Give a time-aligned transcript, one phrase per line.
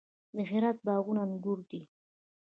[0.35, 1.81] د هرات باغونه انګور دي